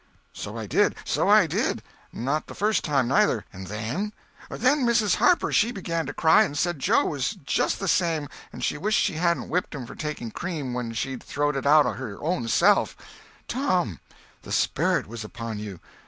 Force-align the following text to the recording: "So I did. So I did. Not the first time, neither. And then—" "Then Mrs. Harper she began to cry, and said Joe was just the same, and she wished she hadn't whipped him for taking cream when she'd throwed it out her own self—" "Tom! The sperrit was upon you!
"So 0.33 0.57
I 0.57 0.65
did. 0.65 0.95
So 1.05 1.29
I 1.29 1.45
did. 1.45 1.83
Not 2.11 2.47
the 2.47 2.55
first 2.55 2.83
time, 2.83 3.07
neither. 3.07 3.45
And 3.53 3.67
then—" 3.67 4.13
"Then 4.49 4.83
Mrs. 4.83 5.17
Harper 5.17 5.51
she 5.53 5.71
began 5.71 6.07
to 6.07 6.11
cry, 6.13 6.41
and 6.41 6.57
said 6.57 6.79
Joe 6.79 7.05
was 7.05 7.35
just 7.45 7.79
the 7.79 7.87
same, 7.87 8.27
and 8.51 8.63
she 8.63 8.79
wished 8.79 8.99
she 8.99 9.13
hadn't 9.13 9.47
whipped 9.49 9.75
him 9.75 9.85
for 9.85 9.93
taking 9.93 10.31
cream 10.31 10.73
when 10.73 10.93
she'd 10.93 11.21
throwed 11.21 11.55
it 11.55 11.67
out 11.67 11.85
her 11.85 12.17
own 12.19 12.47
self—" 12.47 12.97
"Tom! 13.47 13.99
The 14.41 14.51
sperrit 14.51 15.05
was 15.05 15.23
upon 15.23 15.59
you! 15.59 15.79